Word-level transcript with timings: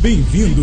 Bem-vindo! 0.00 0.62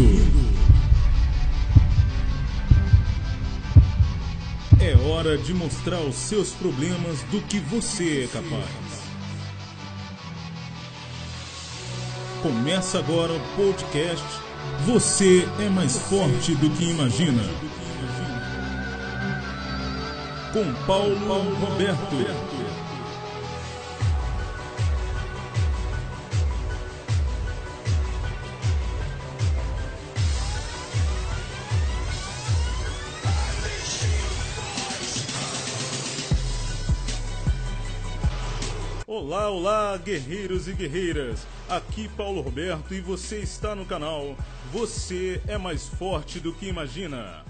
É 4.79 4.95
hora 5.07 5.37
de 5.37 5.53
mostrar 5.53 5.99
os 6.01 6.15
seus 6.15 6.49
problemas 6.51 7.21
do 7.23 7.41
que 7.41 7.59
você 7.59 8.25
é 8.25 8.27
capaz. 8.27 9.01
Começa 12.41 12.97
agora 12.99 13.31
o 13.31 13.39
podcast 13.55 14.25
Você 14.85 15.47
é 15.59 15.69
mais 15.69 15.97
forte 15.97 16.55
do 16.55 16.69
que 16.71 16.89
imagina. 16.89 17.43
Com 20.51 20.73
Paulo 20.85 21.15
Roberto. 21.53 22.70
Olá, 39.31 39.49
olá, 39.49 39.97
guerreiros 39.97 40.67
e 40.67 40.73
guerreiras. 40.73 41.47
Aqui 41.69 42.09
Paulo 42.17 42.41
Roberto 42.41 42.93
e 42.93 42.99
você 42.99 43.37
está 43.37 43.73
no 43.73 43.85
canal 43.85 44.35
Você 44.73 45.41
é 45.47 45.57
mais 45.57 45.87
forte 45.87 46.37
do 46.37 46.51
que 46.53 46.65
imagina. 46.65 47.45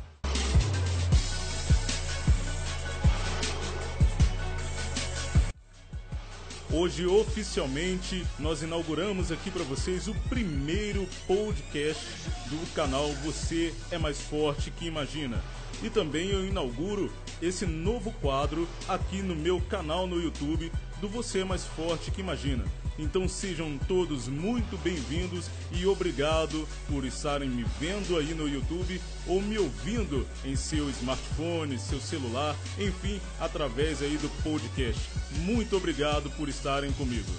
Hoje, 6.71 7.07
oficialmente, 7.07 8.27
nós 8.37 8.61
inauguramos 8.61 9.31
aqui 9.31 9.49
para 9.49 9.63
vocês 9.63 10.07
o 10.07 10.13
primeiro 10.29 11.07
podcast 11.25 12.05
do 12.45 12.73
canal 12.75 13.11
Você 13.25 13.73
é 13.89 13.97
mais 13.97 14.21
forte 14.21 14.69
que 14.69 14.85
imagina. 14.85 15.43
E 15.81 15.89
também 15.89 16.29
eu 16.29 16.45
inauguro 16.45 17.11
esse 17.41 17.65
novo 17.65 18.11
quadro 18.21 18.69
aqui 18.87 19.23
no 19.23 19.35
meu 19.35 19.59
canal 19.61 20.05
no 20.05 20.21
YouTube 20.21 20.71
do 21.01 21.09
Você 21.09 21.39
é 21.39 21.43
Mais 21.43 21.65
Forte 21.65 22.11
que 22.11 22.21
Imagina. 22.21 22.63
Então 22.99 23.27
sejam 23.27 23.75
todos 23.87 24.27
muito 24.27 24.77
bem-vindos 24.83 25.49
e 25.71 25.87
obrigado 25.87 26.67
por 26.87 27.03
estarem 27.03 27.49
me 27.49 27.65
vendo 27.79 28.17
aí 28.17 28.35
no 28.35 28.47
YouTube 28.47 29.01
ou 29.25 29.41
me 29.41 29.57
ouvindo 29.57 30.27
em 30.45 30.55
seu 30.55 30.87
smartphone, 30.91 31.79
seu 31.79 31.99
celular, 31.99 32.55
enfim, 32.77 33.19
através 33.39 34.03
aí 34.03 34.15
do 34.17 34.29
podcast. 34.43 35.01
Muito 35.39 35.75
obrigado 35.75 36.29
por 36.31 36.47
estarem 36.47 36.91
comigo. 36.91 37.31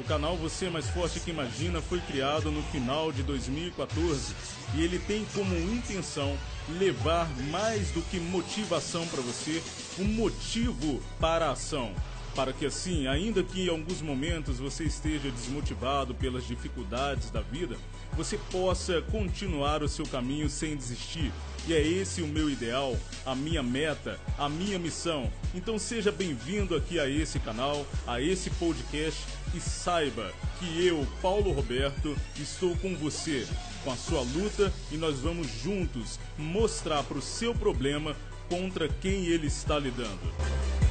O 0.00 0.04
canal 0.04 0.34
Você 0.38 0.70
Mais 0.70 0.88
Forte 0.88 1.20
que 1.20 1.30
Imagina 1.30 1.82
foi 1.82 2.00
criado 2.00 2.50
no 2.50 2.62
final 2.62 3.12
de 3.12 3.22
2014 3.22 4.34
e 4.74 4.82
ele 4.82 4.98
tem 4.98 5.26
como 5.34 5.54
intenção 5.54 6.38
levar 6.70 7.28
mais 7.50 7.90
do 7.90 8.00
que 8.00 8.18
motivação 8.18 9.06
para 9.06 9.20
você, 9.20 9.62
um 9.98 10.04
motivo 10.04 11.02
para 11.20 11.48
a 11.48 11.52
ação. 11.52 11.92
Para 12.34 12.52
que 12.52 12.64
assim, 12.64 13.06
ainda 13.06 13.42
que 13.42 13.66
em 13.66 13.68
alguns 13.68 14.00
momentos 14.00 14.58
você 14.58 14.84
esteja 14.84 15.30
desmotivado 15.30 16.14
pelas 16.14 16.46
dificuldades 16.46 17.30
da 17.30 17.40
vida, 17.40 17.76
você 18.16 18.38
possa 18.50 19.02
continuar 19.02 19.82
o 19.82 19.88
seu 19.88 20.06
caminho 20.06 20.48
sem 20.48 20.76
desistir. 20.76 21.32
E 21.66 21.74
é 21.74 21.86
esse 21.86 22.22
o 22.22 22.26
meu 22.26 22.48
ideal, 22.48 22.96
a 23.26 23.34
minha 23.34 23.62
meta, 23.62 24.18
a 24.38 24.48
minha 24.48 24.78
missão. 24.78 25.30
Então 25.54 25.78
seja 25.78 26.10
bem-vindo 26.10 26.74
aqui 26.74 26.98
a 26.98 27.08
esse 27.08 27.38
canal, 27.38 27.86
a 28.06 28.20
esse 28.20 28.48
podcast 28.50 29.20
e 29.54 29.60
saiba 29.60 30.32
que 30.58 30.86
eu, 30.86 31.06
Paulo 31.20 31.52
Roberto, 31.52 32.16
estou 32.38 32.76
com 32.76 32.94
você, 32.96 33.46
com 33.84 33.90
a 33.90 33.96
sua 33.96 34.20
luta 34.20 34.72
e 34.90 34.96
nós 34.96 35.18
vamos 35.18 35.48
juntos 35.62 36.18
mostrar 36.38 37.02
para 37.02 37.18
o 37.18 37.22
seu 37.22 37.54
problema 37.54 38.16
contra 38.48 38.88
quem 38.88 39.26
ele 39.26 39.46
está 39.46 39.78
lidando. 39.78 40.89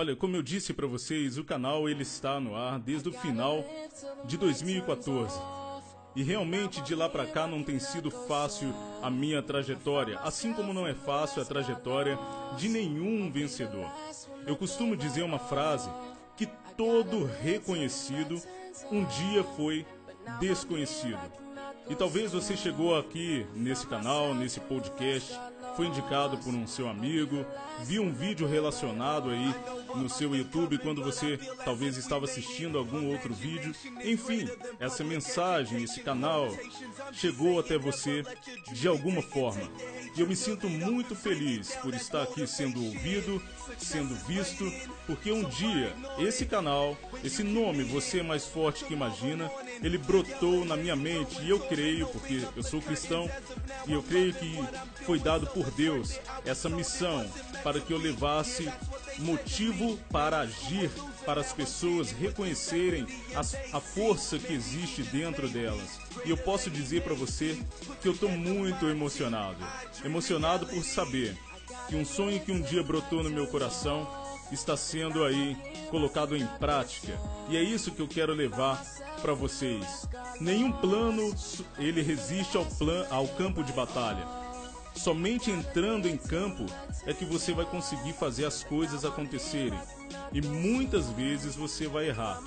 Olha, 0.00 0.16
como 0.16 0.34
eu 0.34 0.42
disse 0.42 0.72
para 0.72 0.86
vocês, 0.86 1.36
o 1.36 1.44
canal 1.44 1.86
ele 1.86 2.00
está 2.00 2.40
no 2.40 2.56
ar 2.56 2.78
desde 2.78 3.10
o 3.10 3.12
final 3.12 3.62
de 4.24 4.38
2014. 4.38 5.38
E 6.16 6.22
realmente 6.22 6.80
de 6.80 6.94
lá 6.94 7.06
para 7.06 7.26
cá 7.26 7.46
não 7.46 7.62
tem 7.62 7.78
sido 7.78 8.10
fácil 8.10 8.72
a 9.02 9.10
minha 9.10 9.42
trajetória, 9.42 10.18
assim 10.20 10.54
como 10.54 10.72
não 10.72 10.86
é 10.86 10.94
fácil 10.94 11.42
a 11.42 11.44
trajetória 11.44 12.18
de 12.56 12.70
nenhum 12.70 13.30
vencedor. 13.30 13.92
Eu 14.46 14.56
costumo 14.56 14.96
dizer 14.96 15.22
uma 15.22 15.38
frase 15.38 15.90
que 16.34 16.46
todo 16.78 17.26
reconhecido 17.42 18.40
um 18.90 19.04
dia 19.04 19.44
foi 19.44 19.84
desconhecido. 20.40 21.20
E 21.90 21.94
talvez 21.94 22.32
você 22.32 22.56
chegou 22.56 22.98
aqui 22.98 23.46
nesse 23.54 23.86
canal, 23.86 24.34
nesse 24.34 24.60
podcast, 24.60 25.38
foi 25.76 25.86
indicado 25.86 26.38
por 26.38 26.54
um 26.54 26.66
seu 26.66 26.88
amigo, 26.88 27.44
viu 27.80 28.02
um 28.02 28.12
vídeo 28.12 28.46
relacionado 28.46 29.30
aí 29.30 29.54
no 29.94 30.08
seu 30.08 30.34
YouTube 30.34 30.78
quando 30.78 31.02
você 31.02 31.38
talvez 31.64 31.96
estava 31.96 32.24
assistindo 32.24 32.78
algum 32.78 33.10
outro 33.10 33.34
vídeo. 33.34 33.74
Enfim, 34.04 34.48
essa 34.78 35.02
mensagem, 35.02 35.82
esse 35.82 36.00
canal 36.00 36.48
chegou 37.12 37.58
até 37.58 37.76
você 37.78 38.22
de 38.72 38.86
alguma 38.86 39.22
forma. 39.22 39.68
E 40.16 40.20
eu 40.20 40.26
me 40.26 40.36
sinto 40.36 40.68
muito 40.68 41.14
feliz 41.14 41.74
por 41.76 41.94
estar 41.94 42.22
aqui 42.22 42.46
sendo 42.46 42.84
ouvido, 42.84 43.40
sendo 43.78 44.14
visto, 44.26 44.70
porque 45.06 45.30
um 45.32 45.44
dia 45.44 45.94
esse 46.18 46.44
canal, 46.44 46.96
esse 47.24 47.42
nome, 47.42 47.84
Você 47.84 48.20
é 48.20 48.22
Mais 48.22 48.46
Forte 48.46 48.84
que 48.84 48.94
Imagina, 49.00 49.50
ele 49.82 49.96
brotou 49.96 50.64
na 50.64 50.76
minha 50.76 50.94
mente 50.94 51.40
e 51.42 51.48
eu 51.48 51.58
creio, 51.60 52.06
porque 52.08 52.42
eu 52.54 52.62
sou 52.62 52.82
cristão, 52.82 53.30
e 53.86 53.92
eu 53.92 54.02
creio 54.02 54.34
que 54.34 54.58
foi 55.06 55.18
dado 55.18 55.46
por 55.46 55.59
Deus 55.70 56.20
essa 56.44 56.68
missão 56.68 57.26
para 57.64 57.80
que 57.80 57.92
eu 57.92 57.98
levasse 57.98 58.70
motivo 59.18 59.98
para 60.10 60.40
agir, 60.40 60.90
para 61.26 61.40
as 61.40 61.52
pessoas 61.52 62.10
reconhecerem 62.10 63.06
a, 63.34 63.40
a 63.76 63.80
força 63.80 64.38
que 64.38 64.52
existe 64.52 65.02
dentro 65.02 65.48
delas. 65.48 65.98
E 66.24 66.30
eu 66.30 66.36
posso 66.36 66.70
dizer 66.70 67.02
para 67.02 67.14
você 67.14 67.58
que 68.00 68.08
eu 68.08 68.12
estou 68.12 68.30
muito 68.30 68.86
emocionado. 68.88 69.64
Emocionado 70.04 70.66
por 70.66 70.82
saber 70.84 71.36
que 71.88 71.96
um 71.96 72.04
sonho 72.04 72.40
que 72.40 72.52
um 72.52 72.60
dia 72.60 72.82
brotou 72.82 73.22
no 73.22 73.30
meu 73.30 73.46
coração 73.46 74.08
está 74.52 74.76
sendo 74.76 75.24
aí 75.24 75.56
colocado 75.90 76.36
em 76.36 76.46
prática. 76.58 77.18
E 77.48 77.56
é 77.56 77.62
isso 77.62 77.92
que 77.92 78.00
eu 78.00 78.08
quero 78.08 78.32
levar 78.32 78.82
para 79.20 79.34
vocês. 79.34 80.08
Nenhum 80.40 80.72
plano 80.72 81.34
ele 81.78 82.02
resiste 82.02 82.56
ao, 82.56 82.64
plan, 82.64 83.06
ao 83.10 83.28
campo 83.28 83.62
de 83.62 83.72
batalha. 83.72 84.39
Somente 84.94 85.50
entrando 85.50 86.08
em 86.08 86.16
campo 86.16 86.66
é 87.06 87.12
que 87.12 87.24
você 87.24 87.52
vai 87.52 87.64
conseguir 87.64 88.12
fazer 88.12 88.44
as 88.44 88.62
coisas 88.62 89.04
acontecerem. 89.04 89.78
E 90.32 90.40
muitas 90.40 91.10
vezes 91.10 91.54
você 91.54 91.86
vai 91.86 92.08
errar. 92.08 92.40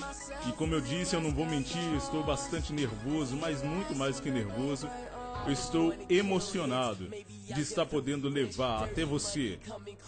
E 0.48 0.52
como 0.52 0.74
eu 0.74 0.82
disse, 0.82 1.16
eu 1.16 1.22
não 1.22 1.32
vou 1.32 1.46
mentir, 1.46 1.82
estou 1.96 2.24
bastante 2.24 2.74
nervoso, 2.74 3.36
mas 3.38 3.64
muito 3.64 3.96
mais 3.96 4.20
que 4.20 4.30
nervoso, 4.30 4.88
eu 4.88 5.13
estou 5.52 5.94
emocionado 6.10 7.10
de 7.54 7.62
estar 7.62 7.86
podendo 7.86 8.30
levar 8.30 8.84
até 8.84 9.04
você, 9.04 9.60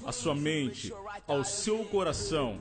a 0.06 0.12
sua 0.12 0.34
mente, 0.34 0.94
ao 1.28 1.44
seu 1.44 1.84
coração, 1.86 2.60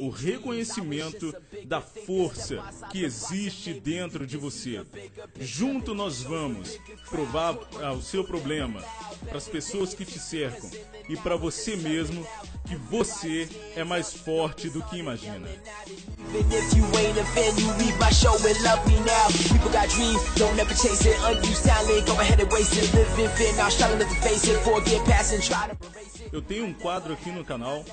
o 0.00 0.08
reconhecimento 0.08 1.34
da 1.64 1.80
força 1.80 2.62
que 2.90 3.04
existe 3.04 3.74
dentro 3.74 4.26
de 4.26 4.36
você. 4.36 4.84
Junto 5.38 5.94
nós 5.94 6.22
vamos 6.22 6.78
provar 7.08 7.56
o 7.94 8.02
seu 8.02 8.24
problema 8.24 8.82
para 9.26 9.38
as 9.38 9.48
pessoas 9.48 9.94
que 9.94 10.04
te 10.04 10.18
cercam 10.18 10.70
e 11.08 11.16
para 11.16 11.36
você 11.36 11.76
mesmo 11.76 12.26
que 12.66 12.74
você 12.74 13.48
é 13.76 13.84
mais 13.84 14.12
forte 14.12 14.68
do 14.68 14.82
que 14.82 14.96
imagina. 14.96 15.48
Eu 26.32 26.42
tenho 26.42 26.66
um 26.66 26.74
quadro 26.74 27.12
aqui 27.12 27.30
no 27.30 27.44
canal 27.44 27.84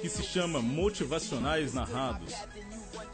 que 0.00 0.08
se 0.08 0.22
chama 0.22 0.62
Motivacionais 0.62 1.74
Narrados. 1.74 2.34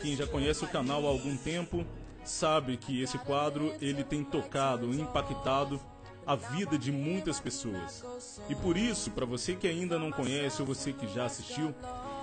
Quem 0.01 0.15
já 0.15 0.27
conhece 0.27 0.65
o 0.65 0.69
canal 0.69 1.07
há 1.07 1.09
algum 1.09 1.37
tempo 1.37 1.85
sabe 2.25 2.77
que 2.77 3.01
esse 3.01 3.17
quadro 3.19 3.73
ele 3.81 4.05
tem 4.05 4.23
tocado, 4.23 4.93
impactado 4.93 5.81
a 6.27 6.35
vida 6.35 6.77
de 6.77 6.91
muitas 6.91 7.39
pessoas. 7.39 8.05
E 8.49 8.55
por 8.55 8.77
isso, 8.77 9.11
para 9.13 9.25
você 9.25 9.55
que 9.55 9.69
ainda 9.69 9.99
não 9.99 10.11
conhece 10.11 10.61
ou 10.61 10.67
você 10.67 10.93
que 10.93 11.07
já 11.07 11.27
assistiu, 11.27 11.75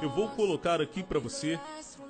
eu 0.02 0.10
vou 0.10 0.30
colocar 0.30 0.82
aqui 0.82 1.02
para 1.02 1.20
você 1.20 1.60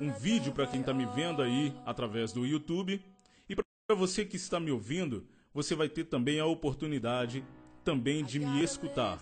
um 0.01 0.11
vídeo 0.11 0.51
para 0.51 0.65
quem 0.65 0.79
está 0.79 0.93
me 0.93 1.05
vendo 1.05 1.41
aí 1.41 1.73
através 1.85 2.33
do 2.33 2.45
YouTube 2.45 2.99
e 3.47 3.55
para 3.55 3.95
você 3.95 4.25
que 4.25 4.35
está 4.35 4.59
me 4.59 4.71
ouvindo, 4.71 5.27
você 5.53 5.75
vai 5.75 5.87
ter 5.87 6.05
também 6.05 6.39
a 6.39 6.45
oportunidade 6.45 7.45
também 7.83 8.23
de 8.23 8.39
me 8.39 8.63
escutar. 8.63 9.19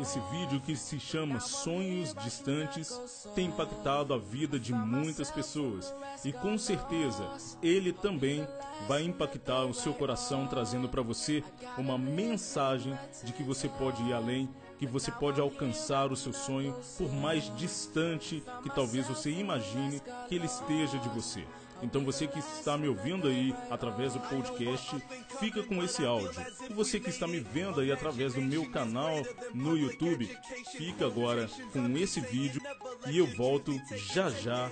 Esse 0.00 0.20
vídeo 0.30 0.60
que 0.60 0.76
se 0.76 1.00
chama 1.00 1.40
Sonhos 1.40 2.14
Distantes 2.14 3.26
tem 3.34 3.46
impactado 3.46 4.14
a 4.14 4.18
vida 4.18 4.56
de 4.56 4.72
muitas 4.72 5.32
pessoas 5.32 5.92
e 6.24 6.32
com 6.32 6.56
certeza 6.56 7.28
ele 7.60 7.92
também 7.92 8.46
vai 8.86 9.02
impactar 9.02 9.64
o 9.64 9.74
seu 9.74 9.92
coração 9.94 10.46
trazendo 10.46 10.88
para 10.88 11.02
você 11.02 11.42
uma 11.76 11.98
mensagem 11.98 12.96
de 13.24 13.32
que 13.32 13.42
você 13.42 13.68
pode 13.68 14.00
ir 14.04 14.12
além, 14.12 14.48
que 14.78 14.86
você 14.86 15.10
pode 15.10 15.40
alcançar 15.40 16.12
o 16.12 16.16
seu 16.16 16.32
sonho 16.32 16.76
por 16.96 17.12
mais 17.12 17.52
distante 17.56 18.44
que 18.62 18.70
talvez 18.70 19.08
você 19.08 19.30
imagine 19.30 20.00
que 20.28 20.36
ele 20.36 20.46
esteja 20.46 20.98
de 20.98 21.08
você. 21.08 21.44
Então 21.82 22.04
você 22.04 22.26
que 22.26 22.38
está 22.38 22.78
me 22.78 22.88
ouvindo 22.88 23.28
aí 23.28 23.54
através 23.70 24.14
do 24.14 24.20
podcast, 24.20 24.96
fica 25.40 25.62
com 25.62 25.82
esse 25.82 26.04
áudio. 26.04 26.40
E 26.70 26.72
você 26.72 27.00
que 27.00 27.10
está 27.10 27.26
me 27.26 27.40
vendo 27.40 27.80
aí 27.80 27.90
através 27.90 28.34
do 28.34 28.40
meu 28.40 28.70
canal 28.70 29.14
no 29.52 29.76
YouTube, 29.76 30.30
fica 30.76 31.06
agora 31.06 31.48
com 31.72 31.96
esse 31.98 32.20
vídeo 32.20 32.62
e 33.06 33.18
eu 33.18 33.26
volto 33.26 33.72
já 34.12 34.30
já 34.30 34.70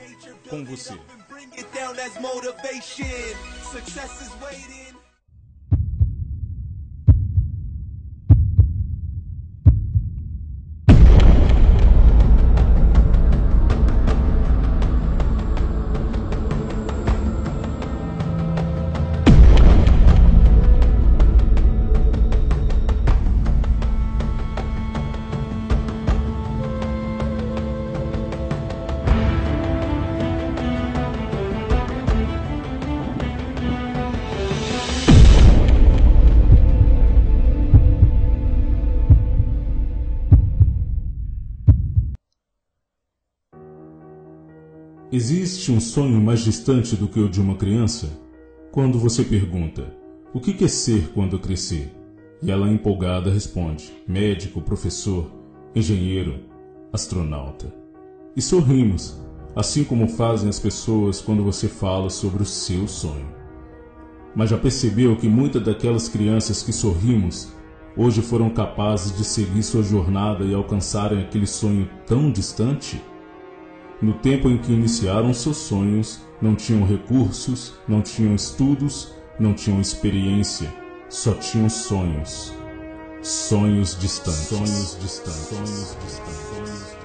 com 0.49 0.65
você. 0.65 0.99
Existe 45.12 45.73
um 45.73 45.81
sonho 45.81 46.21
mais 46.21 46.39
distante 46.39 46.95
do 46.95 47.09
que 47.09 47.19
o 47.19 47.29
de 47.29 47.41
uma 47.41 47.57
criança? 47.57 48.09
Quando 48.71 48.97
você 48.97 49.25
pergunta: 49.25 49.93
O 50.33 50.39
que 50.39 50.53
quer 50.53 50.71
ser 50.71 51.11
quando 51.12 51.37
crescer? 51.37 51.93
E 52.41 52.49
ela 52.49 52.71
empolgada 52.71 53.29
responde: 53.29 53.93
médico, 54.07 54.61
professor, 54.61 55.29
engenheiro, 55.75 56.39
astronauta. 56.93 57.75
E 58.37 58.41
sorrimos, 58.41 59.21
assim 59.57 59.83
como 59.83 60.07
fazem 60.07 60.49
as 60.49 60.61
pessoas 60.61 61.21
quando 61.21 61.43
você 61.43 61.67
fala 61.67 62.09
sobre 62.09 62.45
o 62.45 62.47
seu 62.47 62.87
sonho. 62.87 63.35
Mas 64.33 64.51
já 64.51 64.57
percebeu 64.57 65.17
que 65.17 65.29
muitas 65.29 65.65
daquelas 65.65 66.09
crianças 66.09 66.62
que 66.62 66.73
sorrimos 66.73 67.49
hoje 67.97 68.23
foram 68.23 68.49
capazes 68.49 69.17
de 69.17 69.25
seguir 69.25 69.65
sua 69.65 69.83
jornada 69.83 70.45
e 70.45 70.55
alcançarem 70.55 71.21
aquele 71.21 71.49
sonho 71.49 71.91
tão 72.07 72.31
distante? 72.31 73.03
No 74.02 74.14
tempo 74.14 74.49
em 74.49 74.56
que 74.56 74.73
iniciaram 74.73 75.35
seus 75.35 75.58
sonhos, 75.58 76.20
não 76.41 76.55
tinham 76.55 76.87
recursos, 76.87 77.75
não 77.87 78.00
tinham 78.00 78.35
estudos, 78.35 79.14
não 79.38 79.52
tinham 79.52 79.79
experiência, 79.79 80.73
só 81.11 81.35
tinham 81.35 81.69
sonhos. 81.69 82.55
Sonhos 83.20 83.99
distantes. 84.00 84.49
Sonhos 84.49 84.97
distantes. 84.99 85.49
Sonhos 85.49 85.97
distantes. 86.02 86.97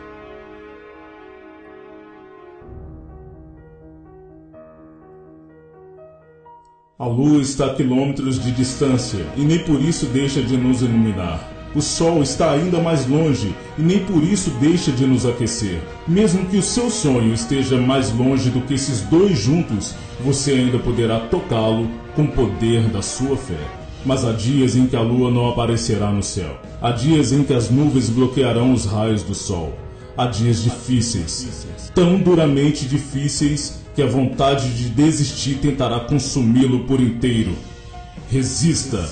A 6.97 7.07
lua 7.07 7.41
está 7.41 7.65
a 7.65 7.75
quilômetros 7.75 8.41
de 8.41 8.53
distância 8.53 9.25
e 9.35 9.41
nem 9.41 9.59
por 9.65 9.81
isso 9.81 10.05
deixa 10.05 10.41
de 10.41 10.55
nos 10.55 10.81
iluminar. 10.81 11.54
O 11.75 11.81
sol 11.81 12.23
está 12.23 12.51
ainda 12.51 12.79
mais 12.79 13.05
longe 13.05 13.53
e 13.77 13.81
nem 13.81 13.99
por 13.99 14.23
isso 14.23 14.49
deixa 14.61 14.93
de 14.93 15.05
nos 15.05 15.25
aquecer. 15.25 15.81
Mesmo 16.07 16.45
que 16.45 16.55
o 16.55 16.61
seu 16.61 16.89
sonho 16.89 17.33
esteja 17.33 17.77
mais 17.77 18.13
longe 18.13 18.49
do 18.49 18.61
que 18.61 18.75
esses 18.75 19.01
dois 19.01 19.37
juntos, 19.37 19.93
você 20.23 20.53
ainda 20.53 20.79
poderá 20.79 21.19
tocá-lo 21.19 21.89
com 22.15 22.23
o 22.23 22.31
poder 22.31 22.87
da 22.87 23.01
sua 23.01 23.35
fé. 23.35 23.59
Mas 24.05 24.23
há 24.23 24.31
dias 24.31 24.77
em 24.77 24.87
que 24.87 24.95
a 24.95 25.01
lua 25.01 25.29
não 25.29 25.49
aparecerá 25.49 26.11
no 26.11 26.23
céu. 26.23 26.57
Há 26.81 26.91
dias 26.91 27.33
em 27.33 27.43
que 27.43 27.53
as 27.53 27.69
nuvens 27.69 28.09
bloquearão 28.09 28.71
os 28.71 28.85
raios 28.85 29.21
do 29.21 29.35
sol. 29.35 29.77
Há 30.17 30.27
dias 30.27 30.63
difíceis, 30.63 31.67
tão 31.93 32.17
duramente 32.17 32.85
difíceis 32.85 33.81
que 33.93 34.01
a 34.01 34.07
vontade 34.07 34.69
de 34.77 34.89
desistir 34.89 35.55
tentará 35.55 35.99
consumi-lo 35.99 36.85
por 36.85 37.01
inteiro. 37.01 37.53
Resista, 38.31 39.09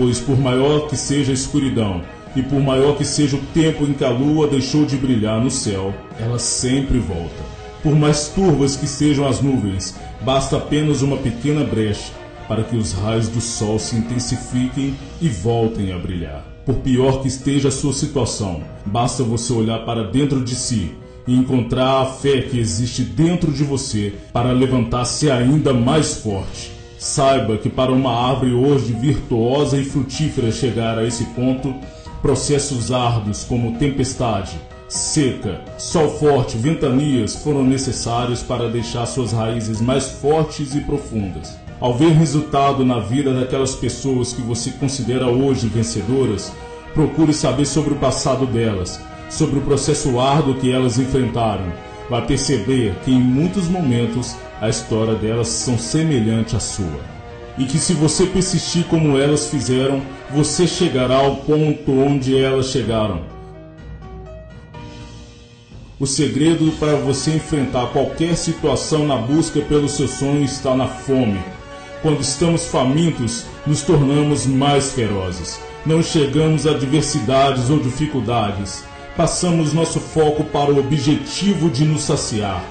pois 0.00 0.18
por 0.18 0.38
maior 0.38 0.88
que 0.88 0.96
seja 0.96 1.30
a 1.30 1.34
escuridão, 1.34 2.00
e 2.34 2.42
por 2.42 2.58
maior 2.58 2.96
que 2.96 3.04
seja 3.04 3.36
o 3.36 3.40
tempo 3.52 3.84
em 3.84 3.92
que 3.92 4.02
a 4.02 4.08
lua 4.08 4.46
deixou 4.46 4.86
de 4.86 4.96
brilhar 4.96 5.38
no 5.38 5.50
céu, 5.50 5.92
ela 6.18 6.38
sempre 6.38 6.98
volta. 6.98 7.44
Por 7.82 7.94
mais 7.94 8.28
turvas 8.28 8.76
que 8.76 8.86
sejam 8.86 9.28
as 9.28 9.42
nuvens, 9.42 9.94
basta 10.22 10.56
apenas 10.56 11.02
uma 11.02 11.18
pequena 11.18 11.64
brecha 11.64 12.14
para 12.48 12.64
que 12.64 12.76
os 12.76 12.92
raios 12.92 13.28
do 13.28 13.42
sol 13.42 13.78
se 13.78 13.94
intensifiquem 13.94 14.94
e 15.20 15.28
voltem 15.28 15.92
a 15.92 15.98
brilhar. 15.98 16.46
Por 16.64 16.76
pior 16.76 17.20
que 17.20 17.28
esteja 17.28 17.68
a 17.68 17.72
sua 17.72 17.92
situação, 17.92 18.62
basta 18.86 19.22
você 19.22 19.52
olhar 19.52 19.84
para 19.84 20.04
dentro 20.04 20.42
de 20.42 20.54
si 20.54 20.94
e 21.28 21.34
encontrar 21.36 22.00
a 22.00 22.06
fé 22.06 22.40
que 22.40 22.58
existe 22.58 23.02
dentro 23.02 23.52
de 23.52 23.64
você 23.64 24.14
para 24.32 24.50
levantar-se 24.50 25.30
ainda 25.30 25.74
mais 25.74 26.14
forte 26.14 26.79
Saiba 27.00 27.56
que 27.56 27.70
para 27.70 27.90
uma 27.90 28.12
árvore 28.12 28.52
hoje 28.52 28.92
virtuosa 28.92 29.78
e 29.78 29.84
frutífera 29.86 30.52
chegar 30.52 30.98
a 30.98 31.06
esse 31.06 31.24
ponto, 31.24 31.74
processos 32.20 32.92
árduos 32.92 33.42
como 33.42 33.78
tempestade, 33.78 34.60
seca, 34.86 35.62
sol 35.78 36.10
forte, 36.10 36.58
ventanias 36.58 37.36
foram 37.36 37.64
necessários 37.64 38.42
para 38.42 38.68
deixar 38.68 39.06
suas 39.06 39.32
raízes 39.32 39.80
mais 39.80 40.10
fortes 40.10 40.74
e 40.74 40.80
profundas. 40.80 41.58
Ao 41.80 41.94
ver 41.94 42.10
resultado 42.10 42.84
na 42.84 43.00
vida 43.00 43.32
daquelas 43.32 43.74
pessoas 43.74 44.34
que 44.34 44.42
você 44.42 44.70
considera 44.72 45.26
hoje 45.26 45.68
vencedoras, 45.68 46.52
procure 46.92 47.32
saber 47.32 47.64
sobre 47.64 47.94
o 47.94 47.98
passado 47.98 48.44
delas, 48.44 49.00
sobre 49.30 49.58
o 49.58 49.62
processo 49.62 50.20
árduo 50.20 50.56
que 50.56 50.70
elas 50.70 50.98
enfrentaram. 50.98 51.72
Vai 52.10 52.26
perceber 52.26 52.94
que 53.06 53.10
em 53.10 53.18
muitos 53.18 53.68
momentos 53.68 54.36
a 54.60 54.68
história 54.68 55.14
delas 55.14 55.48
são 55.48 55.78
semelhante 55.78 56.54
à 56.54 56.60
sua. 56.60 57.00
E 57.56 57.64
que 57.64 57.78
se 57.78 57.94
você 57.94 58.26
persistir 58.26 58.84
como 58.84 59.18
elas 59.18 59.48
fizeram, 59.48 60.02
você 60.30 60.66
chegará 60.66 61.16
ao 61.16 61.36
ponto 61.36 61.90
onde 61.92 62.36
elas 62.36 62.66
chegaram. 62.66 63.22
O 65.98 66.06
segredo 66.06 66.72
para 66.78 66.96
você 66.96 67.32
enfrentar 67.32 67.88
qualquer 67.88 68.36
situação 68.36 69.06
na 69.06 69.16
busca 69.16 69.60
pelo 69.60 69.88
seu 69.88 70.08
sonho 70.08 70.44
está 70.44 70.74
na 70.74 70.86
fome. 70.86 71.40
Quando 72.00 72.20
estamos 72.20 72.66
famintos, 72.66 73.44
nos 73.66 73.82
tornamos 73.82 74.46
mais 74.46 74.92
ferozes. 74.92 75.60
Não 75.84 76.02
chegamos 76.02 76.66
a 76.66 76.70
adversidades 76.70 77.68
ou 77.68 77.78
dificuldades. 77.78 78.84
Passamos 79.16 79.74
nosso 79.74 80.00
foco 80.00 80.44
para 80.44 80.70
o 80.70 80.78
objetivo 80.78 81.68
de 81.68 81.84
nos 81.84 82.02
saciar 82.02 82.64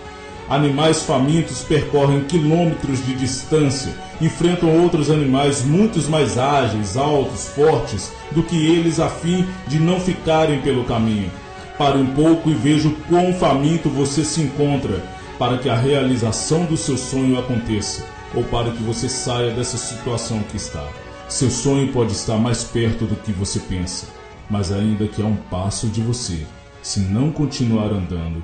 Animais 0.49 1.03
famintos 1.03 1.61
percorrem 1.61 2.23
quilômetros 2.23 3.05
de 3.05 3.13
distância, 3.13 3.93
enfrentam 4.19 4.81
outros 4.81 5.11
animais 5.11 5.63
muito 5.63 6.01
mais 6.09 6.39
ágeis, 6.39 6.97
altos, 6.97 7.49
fortes 7.49 8.11
do 8.31 8.41
que 8.41 8.55
eles 8.55 8.99
a 8.99 9.07
fim 9.07 9.47
de 9.67 9.77
não 9.77 9.99
ficarem 9.99 10.59
pelo 10.61 10.85
caminho. 10.85 11.29
Pare 11.77 11.99
um 11.99 12.15
pouco 12.15 12.49
e 12.49 12.55
veja 12.55 12.91
quão 13.07 13.31
faminto 13.31 13.89
você 13.89 14.25
se 14.25 14.41
encontra 14.41 15.03
para 15.37 15.59
que 15.59 15.69
a 15.69 15.75
realização 15.75 16.65
do 16.65 16.75
seu 16.75 16.97
sonho 16.97 17.37
aconteça 17.37 18.03
ou 18.33 18.43
para 18.43 18.71
que 18.71 18.81
você 18.81 19.07
saia 19.07 19.51
dessa 19.51 19.77
situação 19.77 20.39
que 20.39 20.57
está. 20.57 20.85
Seu 21.27 21.51
sonho 21.51 21.93
pode 21.93 22.13
estar 22.13 22.37
mais 22.37 22.63
perto 22.63 23.05
do 23.05 23.15
que 23.15 23.31
você 23.31 23.59
pensa, 23.59 24.07
mas 24.49 24.71
ainda 24.71 25.07
que 25.07 25.21
a 25.21 25.25
um 25.25 25.35
passo 25.35 25.87
de 25.87 26.01
você, 26.01 26.43
se 26.81 27.01
não 27.01 27.31
continuar 27.31 27.91
andando, 27.91 28.43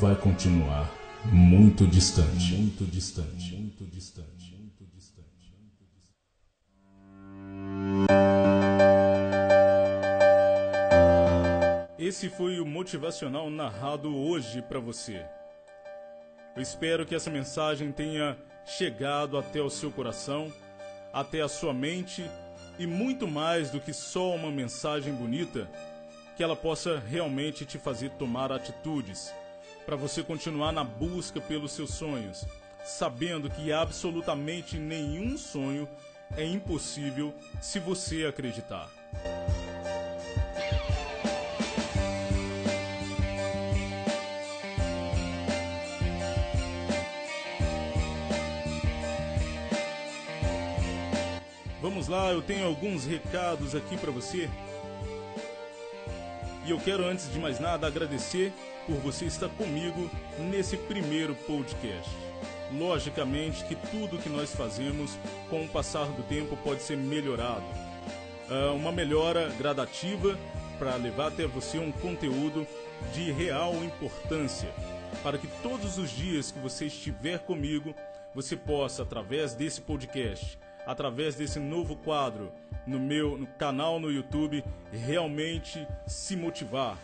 vai 0.00 0.14
continuar 0.14 0.99
muito 1.26 1.86
distante, 1.86 2.54
muito 2.54 2.84
distante, 2.84 3.54
muito 3.54 3.84
distante, 3.84 4.56
muito 4.56 4.84
distante. 4.94 5.26
Esse 11.98 12.28
foi 12.30 12.58
o 12.58 12.66
motivacional 12.66 13.50
narrado 13.50 14.16
hoje 14.16 14.62
para 14.62 14.80
você. 14.80 15.24
Eu 16.56 16.62
espero 16.62 17.06
que 17.06 17.14
essa 17.14 17.30
mensagem 17.30 17.92
tenha 17.92 18.36
chegado 18.64 19.36
até 19.36 19.60
o 19.60 19.70
seu 19.70 19.90
coração, 19.90 20.52
até 21.12 21.42
a 21.42 21.48
sua 21.48 21.74
mente 21.74 22.28
e 22.78 22.86
muito 22.86 23.28
mais 23.28 23.70
do 23.70 23.78
que 23.78 23.92
só 23.92 24.34
uma 24.34 24.50
mensagem 24.50 25.12
bonita, 25.12 25.70
que 26.36 26.42
ela 26.42 26.56
possa 26.56 26.98
realmente 26.98 27.66
te 27.66 27.78
fazer 27.78 28.10
tomar 28.12 28.50
atitudes 28.50 29.32
para 29.90 29.96
você 29.96 30.22
continuar 30.22 30.70
na 30.70 30.84
busca 30.84 31.40
pelos 31.40 31.72
seus 31.72 31.94
sonhos, 31.94 32.46
sabendo 32.84 33.50
que 33.50 33.72
absolutamente 33.72 34.78
nenhum 34.78 35.36
sonho 35.36 35.88
é 36.36 36.46
impossível 36.46 37.34
se 37.60 37.80
você 37.80 38.24
acreditar. 38.24 38.88
Vamos 51.82 52.06
lá, 52.06 52.30
eu 52.30 52.40
tenho 52.40 52.64
alguns 52.64 53.04
recados 53.04 53.74
aqui 53.74 53.96
para 53.96 54.12
você. 54.12 54.48
E 56.64 56.70
eu 56.70 56.78
quero, 56.78 57.04
antes 57.04 57.28
de 57.32 57.40
mais 57.40 57.58
nada, 57.58 57.88
agradecer 57.88 58.52
por 58.90 58.98
você 58.98 59.26
estar 59.26 59.48
comigo 59.50 60.10
nesse 60.36 60.76
primeiro 60.76 61.32
podcast. 61.46 62.10
Logicamente 62.76 63.64
que 63.64 63.76
tudo 63.76 64.18
que 64.18 64.28
nós 64.28 64.52
fazemos 64.52 65.16
com 65.48 65.64
o 65.64 65.68
passar 65.68 66.06
do 66.06 66.24
tempo 66.24 66.56
pode 66.56 66.82
ser 66.82 66.96
melhorado. 66.96 67.64
Uh, 68.50 68.74
uma 68.74 68.90
melhora 68.90 69.48
gradativa 69.56 70.36
para 70.76 70.96
levar 70.96 71.28
até 71.28 71.46
você 71.46 71.78
um 71.78 71.92
conteúdo 71.92 72.66
de 73.14 73.30
real 73.30 73.76
importância, 73.76 74.68
para 75.22 75.38
que 75.38 75.46
todos 75.62 75.96
os 75.96 76.10
dias 76.10 76.50
que 76.50 76.58
você 76.58 76.86
estiver 76.86 77.38
comigo, 77.38 77.94
você 78.34 78.56
possa, 78.56 79.04
através 79.04 79.54
desse 79.54 79.80
podcast, 79.80 80.58
através 80.84 81.36
desse 81.36 81.60
novo 81.60 81.94
quadro 81.94 82.50
no 82.84 82.98
meu 82.98 83.38
no 83.38 83.46
canal 83.46 84.00
no 84.00 84.10
YouTube, 84.10 84.64
realmente 84.92 85.86
se 86.08 86.34
motivar 86.34 86.98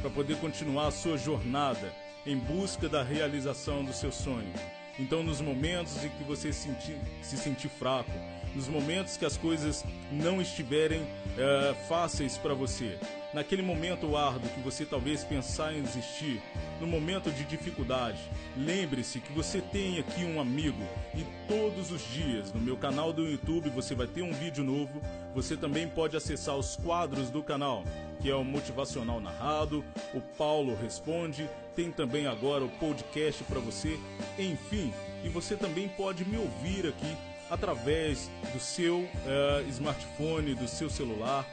para 0.00 0.10
poder 0.10 0.36
continuar 0.38 0.88
a 0.88 0.92
sua 0.92 1.16
jornada 1.16 1.92
em 2.26 2.36
busca 2.36 2.88
da 2.88 3.02
realização 3.02 3.84
do 3.84 3.92
seu 3.92 4.12
sonho. 4.12 4.52
Então, 4.98 5.22
nos 5.22 5.40
momentos 5.40 6.04
em 6.04 6.08
que 6.08 6.24
você 6.24 6.52
se 6.52 6.66
sentir, 6.66 6.98
se 7.22 7.36
sentir 7.36 7.68
fraco, 7.68 8.10
nos 8.54 8.66
momentos 8.66 9.16
que 9.16 9.24
as 9.24 9.36
coisas 9.36 9.84
não 10.10 10.42
estiverem 10.42 11.02
uh, 11.02 11.74
fáceis 11.88 12.36
para 12.36 12.52
você, 12.52 12.98
naquele 13.32 13.62
momento 13.62 14.16
árduo 14.16 14.50
que 14.50 14.60
você 14.60 14.84
talvez 14.84 15.22
pensar 15.22 15.72
em 15.72 15.82
desistir, 15.82 16.42
no 16.80 16.86
momento 16.86 17.30
de 17.30 17.44
dificuldade, 17.44 18.18
lembre-se 18.56 19.20
que 19.20 19.32
você 19.32 19.60
tem 19.60 20.00
aqui 20.00 20.24
um 20.24 20.40
amigo 20.40 20.82
e 21.14 21.24
todos 21.46 21.92
os 21.92 22.02
dias 22.12 22.52
no 22.52 22.60
meu 22.60 22.76
canal 22.76 23.12
do 23.12 23.24
YouTube 23.24 23.70
você 23.70 23.94
vai 23.94 24.08
ter 24.08 24.22
um 24.22 24.32
vídeo 24.32 24.64
novo. 24.64 25.00
Você 25.32 25.56
também 25.56 25.88
pode 25.88 26.16
acessar 26.16 26.56
os 26.56 26.74
quadros 26.74 27.30
do 27.30 27.42
canal, 27.42 27.84
que 28.20 28.30
é 28.30 28.34
o 28.34 28.44
Motivacional 28.44 29.20
Narrado, 29.20 29.84
o 30.14 30.20
Paulo 30.20 30.76
Responde, 30.76 31.48
tem 31.74 31.90
também 31.90 32.26
agora 32.26 32.64
o 32.64 32.68
podcast 32.68 33.44
para 33.44 33.60
você, 33.60 33.98
enfim, 34.38 34.92
e 35.24 35.28
você 35.28 35.56
também 35.56 35.88
pode 35.88 36.24
me 36.24 36.36
ouvir 36.36 36.86
aqui 36.86 37.16
através 37.50 38.30
do 38.52 38.60
seu 38.60 38.98
uh, 38.98 39.68
smartphone, 39.68 40.54
do 40.54 40.68
seu 40.68 40.90
celular, 40.90 41.46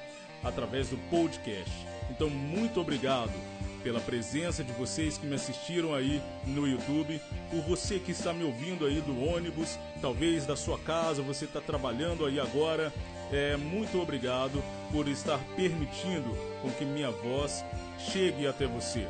através 0.44 0.90
do 0.90 0.98
podcast. 1.10 1.74
Então, 2.10 2.30
muito 2.30 2.80
obrigado 2.80 3.34
pela 3.84 4.00
presença 4.00 4.64
de 4.64 4.72
vocês 4.74 5.18
que 5.18 5.28
me 5.28 5.36
assistiram 5.36 5.94
aí 5.94 6.20
no 6.48 6.68
YouTube, 6.68 7.22
por 7.52 7.62
você 7.62 8.00
que 8.00 8.12
está 8.12 8.34
me 8.34 8.44
ouvindo 8.44 8.84
aí 8.86 9.00
do 9.00 9.24
ônibus, 9.24 9.78
talvez 10.02 10.44
da 10.46 10.56
sua 10.56 10.80
casa, 10.80 11.22
você 11.22 11.46
está 11.46 11.62
trabalhando 11.62 12.26
aí 12.26 12.40
agora. 12.40 12.92
É, 13.36 13.56
muito 13.58 14.01
obrigado 14.01 14.63
por 14.89 15.10
estar 15.10 15.38
permitindo 15.58 16.34
com 16.62 16.72
que 16.72 16.86
minha 16.86 17.12
voz 17.12 17.65
chegue 18.00 18.48
até 18.48 18.65
você. 18.65 19.10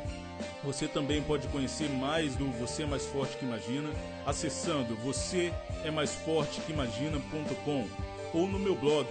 Você 0.64 0.88
também 0.88 1.22
pode 1.22 1.46
conhecer 1.46 1.88
mais 1.88 2.34
do 2.34 2.50
Você 2.58 2.82
é 2.82 2.86
Mais 2.86 3.06
Forte 3.06 3.36
que 3.36 3.44
Imagina 3.44 3.88
acessando 4.26 4.96
você 4.96 5.52
é 5.84 5.92
mais 5.92 6.12
forte 6.12 6.60
que 6.62 6.72
imagina.com 6.72 7.86
ou 8.34 8.48
no 8.48 8.58
meu 8.58 8.74
blog 8.74 9.06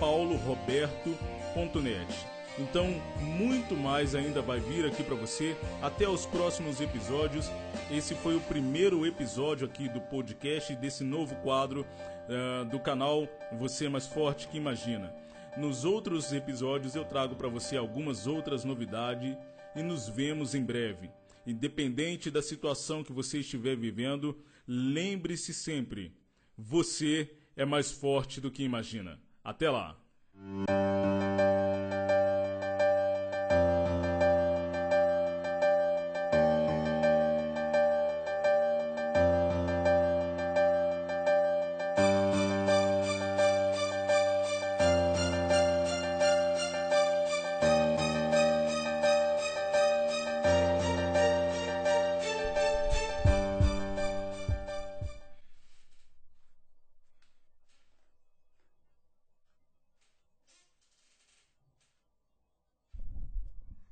pauloroberto.net. 0.00 2.35
Então, 2.58 2.88
muito 3.20 3.76
mais 3.76 4.14
ainda 4.14 4.40
vai 4.40 4.58
vir 4.58 4.86
aqui 4.86 5.02
para 5.02 5.14
você. 5.14 5.56
Até 5.82 6.08
os 6.08 6.24
próximos 6.24 6.80
episódios. 6.80 7.50
Esse 7.90 8.14
foi 8.14 8.36
o 8.36 8.40
primeiro 8.40 9.06
episódio 9.06 9.66
aqui 9.66 9.88
do 9.88 10.00
podcast 10.00 10.74
desse 10.76 11.04
novo 11.04 11.34
quadro 11.36 11.82
uh, 11.82 12.64
do 12.64 12.80
canal 12.80 13.28
Você 13.58 13.86
é 13.86 13.88
Mais 13.88 14.06
Forte 14.06 14.48
que 14.48 14.56
Imagina. 14.56 15.14
Nos 15.56 15.84
outros 15.84 16.32
episódios 16.32 16.94
eu 16.94 17.04
trago 17.04 17.34
para 17.34 17.48
você 17.48 17.76
algumas 17.76 18.26
outras 18.26 18.64
novidades 18.64 19.36
e 19.74 19.82
nos 19.82 20.08
vemos 20.08 20.54
em 20.54 20.62
breve. 20.62 21.10
Independente 21.46 22.30
da 22.30 22.42
situação 22.42 23.04
que 23.04 23.12
você 23.12 23.38
estiver 23.38 23.76
vivendo, 23.76 24.36
lembre-se 24.66 25.54
sempre: 25.54 26.12
você 26.56 27.30
é 27.56 27.64
mais 27.64 27.90
forte 27.92 28.40
do 28.40 28.50
que 28.50 28.64
imagina. 28.64 29.20
Até 29.44 29.70
lá! 29.70 29.96